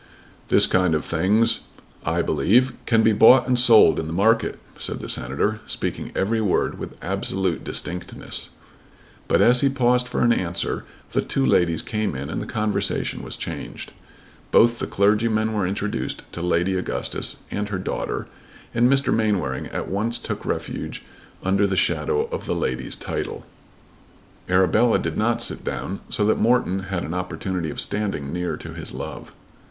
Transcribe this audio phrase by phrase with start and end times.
[0.49, 1.59] "This kind of things,
[2.03, 6.41] I believe, can be bought and sold in the market," said the Senator, speaking every
[6.41, 8.49] word with absolute distinctness.
[9.27, 13.21] But as he paused for an answer the two ladies came in and the conversation
[13.21, 13.93] was changed.
[14.49, 18.25] Both the clergymen were introduced to Lady Augustus and her daughter,
[18.73, 19.13] and Mr.
[19.13, 21.03] Mainwaring at once took refuge
[21.43, 23.45] under the shadow of the ladies' title.
[24.49, 28.73] Arabella did not sit down, so that Morton had an opportunity of standing near to
[28.73, 29.31] his love.